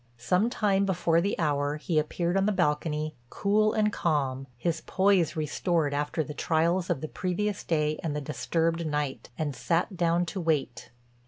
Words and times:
Some 0.17 0.49
time 0.49 0.83
before 0.87 1.21
the 1.21 1.37
hour 1.37 1.75
he 1.77 1.99
appeared 1.99 2.35
on 2.35 2.47
the 2.47 2.51
balcony, 2.51 3.13
cool 3.29 3.71
and 3.73 3.93
calm, 3.93 4.47
his 4.57 4.81
poise 4.87 5.35
restored 5.35 5.93
after 5.93 6.23
the 6.23 6.33
trials 6.33 6.89
of 6.89 7.01
the 7.01 7.07
previous 7.07 7.63
day 7.63 7.99
and 8.01 8.15
the 8.15 8.19
disturbed 8.19 8.87
night, 8.87 9.29
and 9.37 9.55
sat 9.55 9.95
down 9.97 10.25
to 10.25 10.41
wait. 10.41 10.89